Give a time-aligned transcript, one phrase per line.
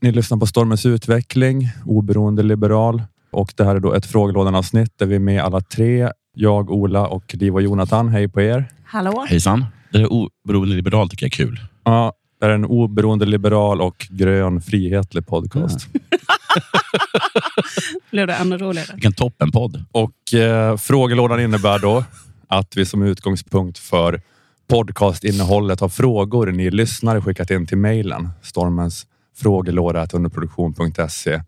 [0.00, 3.02] Ni lyssnar på Stormens utveckling, oberoende liberal.
[3.30, 6.10] Och det här är då ett frågelådan-avsnitt där vi är med alla tre.
[6.34, 8.08] Jag, Ola och Liv och Jonathan.
[8.08, 8.64] Hej på er.
[8.84, 9.26] Hallå?
[9.28, 9.64] Hejsan.
[9.92, 11.60] Det är oberoende liberal tycker jag är kul.
[11.84, 15.88] Ja, det är en oberoende liberal och grön frihetlig podcast.
[18.10, 18.86] Blev det ännu roligare?
[18.92, 19.84] Vilken toppenpodd.
[19.92, 22.04] Och eh, frågelådan innebär då
[22.48, 24.20] att vi som utgångspunkt för
[24.68, 28.28] podcastinnehållet har frågor ni lyssnare skickat in till mejlen.
[28.42, 29.06] Stormens
[29.38, 31.40] frågelåda underproduktion.se.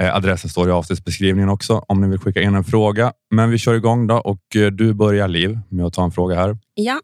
[0.00, 3.12] Eh, adressen står i avsnittsbeskrivningen också om ni vill skicka in en fråga.
[3.30, 6.36] Men vi kör igång då och eh, du börjar Liv med att ta en fråga
[6.36, 6.58] här.
[6.74, 7.00] Ja.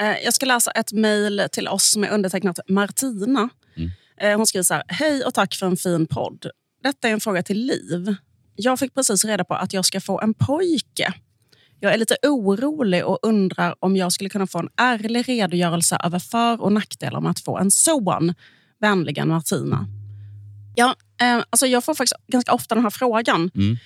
[0.00, 3.48] Eh, Jag ska läsa ett mejl till oss som är undertecknat Martina.
[3.76, 4.36] Mm.
[4.36, 4.82] Hon skriver så här.
[4.88, 6.46] Hej och tack för en fin podd.
[6.82, 8.14] Detta är en fråga till Liv.
[8.56, 11.12] Jag fick precis reda på att jag ska få en pojke.
[11.80, 16.18] Jag är lite orolig och undrar om jag skulle kunna få en ärlig redogörelse över
[16.18, 18.34] för och nackdelar med att få en son.
[18.80, 19.86] Vänligen Martina.
[20.74, 23.50] Ja, eh, alltså jag får faktiskt ganska ofta den här frågan.
[23.54, 23.76] Mm.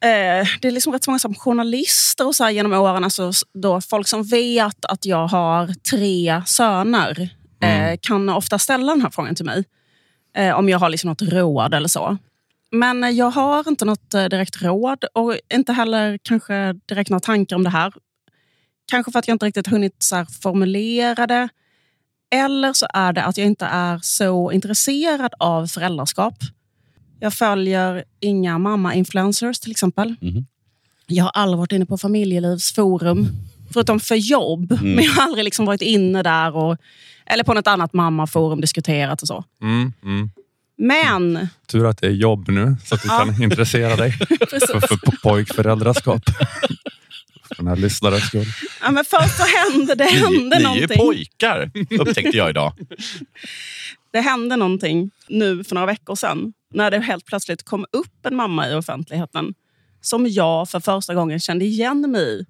[0.00, 4.08] Eh, det är liksom rätt många som journalister och så genom åren, alltså, då folk
[4.08, 7.30] som vet att jag har tre söner
[7.62, 9.64] eh, kan ofta ställa den här frågan till mig.
[10.36, 12.18] Eh, om jag har liksom något råd eller så.
[12.70, 17.20] Men eh, jag har inte något eh, direkt råd och inte heller kanske direkt några
[17.20, 17.92] tankar om det här.
[18.90, 21.48] Kanske för att jag inte riktigt hunnit så formulera det.
[22.30, 26.34] Eller så är det att jag inte är så intresserad av föräldraskap.
[27.20, 30.14] Jag följer inga mamma-influencers till exempel.
[30.20, 30.46] Mhm.
[31.06, 33.28] Jag har aldrig varit inne på familjelivsforum,
[33.72, 34.78] förutom för jobb.
[34.82, 36.76] Men jag har aldrig liksom varit inne där och,
[37.26, 39.44] eller på något annat mammaforum diskuterat och så.
[39.62, 40.30] Mm, mm.
[40.78, 43.18] Men Tur att det är jobb nu så att du Ja.
[43.18, 46.22] kan intressera dig för, för po- pojkföräldraskap.
[47.58, 48.46] Här lyssnarens skull.
[48.82, 50.98] Ja, men först så hände det hände ni, ni är någonting.
[50.98, 52.72] pojkar, upptäckte jag idag.
[54.12, 58.36] Det hände någonting nu för några veckor sedan när det helt plötsligt kom upp en
[58.36, 59.54] mamma i offentligheten
[60.00, 62.46] som jag för första gången kände igen mig i.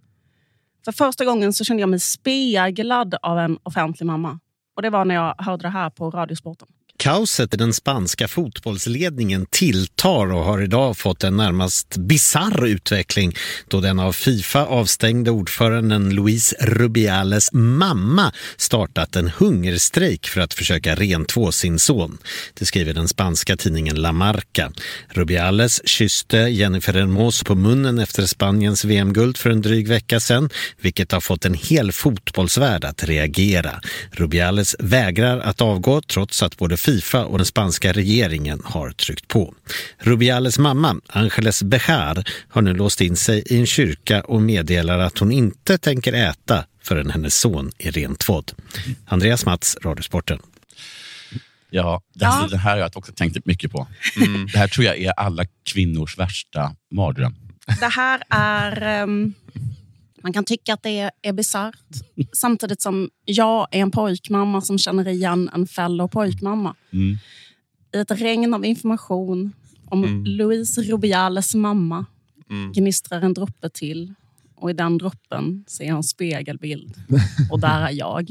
[0.84, 4.38] För första gången så kände jag mig speglad av en offentlig mamma.
[4.76, 6.68] Och Det var när jag hörde det här på Radiosporten.
[7.06, 13.36] Kaoset i den spanska fotbollsledningen tilltar och har idag fått en närmast bizarr utveckling
[13.68, 20.94] då den av Fifa avstängde ordföranden Luis Rubiales mamma startat en hungerstrejk för att försöka
[20.94, 22.18] rentvå sin son.
[22.54, 24.72] Det skriver den spanska tidningen La Marca.
[25.08, 30.50] Rubiales kysste Jennifer Hermoso på munnen efter Spaniens VM-guld för en dryg vecka sedan,
[30.80, 33.80] vilket har fått en hel fotbollsvärld att reagera.
[34.10, 39.54] Rubiales vägrar att avgå trots att både Fifa och den spanska regeringen har tryckt på.
[39.98, 45.18] Rubiales mamma, Angeles Bejar, har nu låst in sig i en kyrka och meddelar att
[45.18, 48.52] hon inte tänker äta förrän hennes son är rentvådd.
[49.06, 50.38] Andreas Mats, Radiosporten.
[51.70, 52.48] Ja, det, Ja.
[52.50, 53.86] det här har jag också tänkt mycket på.
[54.52, 57.34] Det här tror jag är alla kvinnors värsta mardröm.
[57.80, 58.82] Det här är...
[58.82, 59.34] ehm,
[60.22, 61.84] man kan tycka att det är, är bisarrt.
[62.32, 66.74] Samtidigt som jag är en pojkmamma som känner igen en fellow pojkmamma.
[66.92, 67.16] Mm.
[67.94, 69.52] I ett regn av information
[69.84, 72.06] om Louise Rubiales mamma
[72.74, 74.14] gnistrar en droppe till.
[74.56, 76.94] Och i den droppen ser jag en spegelbild.
[77.50, 78.30] Och där är jag.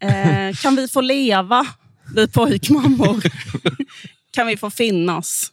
[0.00, 1.66] Eh, kan vi få leva,
[2.14, 3.22] vi pojkmammor?
[4.30, 5.52] kan vi få finnas?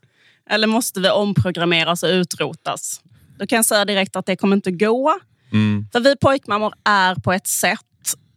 [0.49, 3.01] Eller måste vi omprogrammeras och utrotas?
[3.41, 5.19] Då kan jag säga direkt att det kommer inte gå.
[5.51, 5.85] Mm.
[5.91, 7.79] För vi pojkmammor är på ett sätt.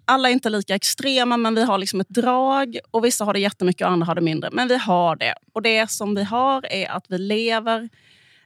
[0.04, 2.78] Alla är inte lika extrema, men vi har liksom ett drag.
[2.90, 4.50] Och Vissa har det jättemycket och andra har det mindre.
[4.52, 5.34] Men vi har det.
[5.52, 7.88] Och det som vi har är att vi lever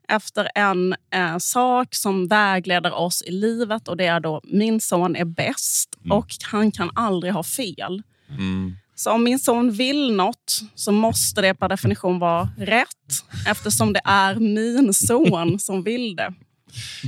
[0.08, 3.88] efter en eh, sak som vägleder oss i livet.
[3.88, 8.02] Och det är då min son är bäst och han kan aldrig ha fel.
[8.28, 8.76] Mm.
[8.94, 14.00] Så om min son vill något så måste det per definition vara rätt eftersom det
[14.04, 16.34] är min son som vill det.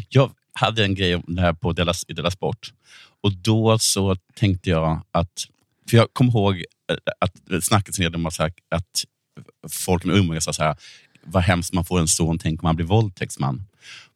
[0.09, 2.73] Jag hade en grej om det här på Della, i Della Sport.
[3.21, 5.47] Och då så tänkte jag att...
[5.91, 9.05] För jag kommer ihåg eh, att snacket som om att, att
[9.69, 10.77] folk med umgås sa så här,
[11.25, 13.67] vad hemskt man får en son, tänk om han blir våldtäktsman.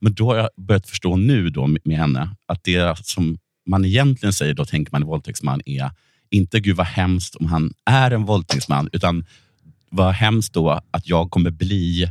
[0.00, 3.84] Men då har jag börjat förstå nu då med med henne att det som man
[3.84, 5.90] egentligen säger då tänker man är våldtäktsman är
[6.30, 9.24] inte gud vad hemskt om han är en våldtäktsman, utan
[9.90, 12.10] vad hemskt då att jag kommer bli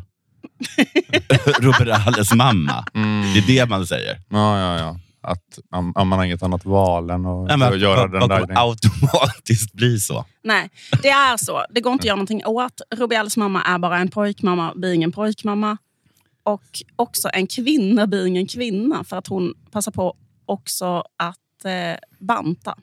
[1.59, 2.85] Robert Halles mamma.
[3.33, 4.19] Det är det man säger.
[4.29, 4.99] Ja, ja, ja.
[5.25, 8.45] Att um, man har inget annat val än att, Nej, men att göra den där
[8.45, 8.57] grejen.
[8.57, 10.25] automatiskt bli så.
[10.43, 10.69] Nej,
[11.01, 11.65] det är så.
[11.69, 12.81] Det går inte att göra någonting åt.
[12.95, 15.77] Rubiales mamma är bara en pojkmamma, blir ingen pojkmamma.
[16.43, 20.15] Och också en kvinna blir ingen kvinna för att hon passar på
[20.45, 22.75] också att eh, banta.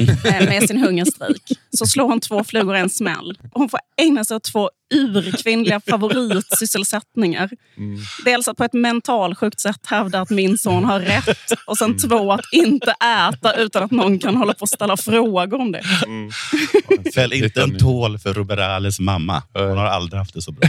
[0.00, 1.42] Eh, med sin hungerstrejk
[1.78, 3.38] så slår hon två flugor i en smäll.
[3.52, 7.50] Hon får ägna sig åt två urkvinnliga favoritsysselsättningar.
[7.76, 8.00] Mm.
[8.24, 12.32] Dels att på ett mentalsjukt sätt hävda att min son har rätt och sen två
[12.32, 15.82] att inte äta utan att någon kan hålla på och ställa frågor om det.
[16.06, 16.30] Mm.
[17.14, 19.42] Fäll inte en tål för Ruberales mamma.
[19.52, 20.68] Hon har aldrig haft det så bra.